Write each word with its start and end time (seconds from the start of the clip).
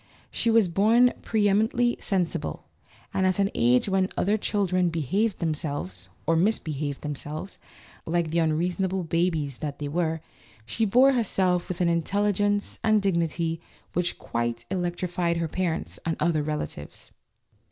She 0.31 0.49
was 0.49 0.67
born 0.67 1.13
preeminently 1.21 1.95
sensible, 1.99 2.65
and 3.13 3.27
at 3.27 3.37
an 3.37 3.51
age 3.53 3.87
when 3.87 4.09
other 4.17 4.35
children 4.35 4.89
behaved 4.89 5.37
themselves 5.37 6.09
(or 6.25 6.35
misbehaved 6.35 7.01
themselves) 7.01 7.59
like 8.07 8.31
the 8.31 8.39
unreasonable 8.39 9.03
babies 9.03 9.59
that 9.59 9.77
they 9.77 9.87
were, 9.87 10.21
she 10.65 10.85
bore 10.85 11.11
herself 11.13 11.69
with 11.69 11.81
an 11.81 11.87
intelligence 11.87 12.79
and 12.83 12.99
dig 12.99 13.13
nity 13.17 13.59
which 13.93 14.17
quite 14.17 14.65
electrified 14.71 15.37
her 15.37 15.47
parents 15.47 15.99
and 16.03 16.17
other 16.19 16.41
relatives. 16.41 17.11